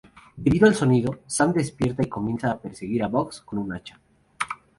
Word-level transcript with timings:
Debido 0.35 0.67
al 0.67 0.73
sonido, 0.73 1.19
Sam 1.27 1.53
despierta 1.53 2.01
y 2.01 2.09
comienza 2.09 2.49
a 2.49 2.57
perseguir 2.59 3.03
a 3.03 3.07
Bugs 3.07 3.41
con 3.41 3.59
un 3.59 3.71
hacha. 3.71 4.01